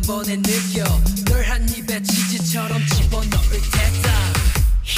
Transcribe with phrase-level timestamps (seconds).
[0.00, 0.82] 한 번에 느껴.
[1.26, 4.10] 널 한 입에 치즈처럼 집어넣을 테다.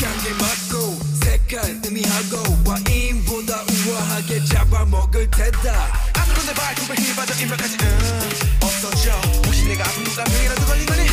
[0.00, 6.00] 향기 맡고 색깔 의미하고 와인보다 우아하게 잡아먹을 테다.
[6.14, 8.30] 아무런 내 발톱을 휘바닥 인마까지 응.
[8.62, 9.20] 없어져.
[9.44, 11.11] 혹시 내가 아픈 감각이라도 걸린 거니?